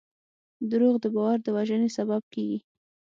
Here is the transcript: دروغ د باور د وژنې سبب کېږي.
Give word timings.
دروغ 0.69 0.95
د 1.01 1.05
باور 1.15 1.37
د 1.43 1.47
وژنې 1.55 1.89
سبب 1.97 2.21
کېږي. 2.33 2.59